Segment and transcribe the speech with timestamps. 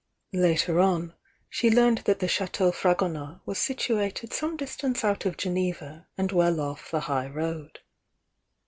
[0.33, 1.13] Later on,
[1.47, 6.59] she learned that the Chateau Fragonard was situated some distance out of Geneva and well
[6.59, 7.77] off the high road.